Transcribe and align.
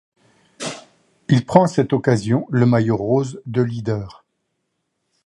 Il 1.29 1.45
prend 1.45 1.65
à 1.65 1.67
cette 1.67 1.93
occasion 1.93 2.47
le 2.49 2.65
maillot 2.65 2.97
rose 2.97 3.39
de 3.45 3.61
leader. 3.61 4.25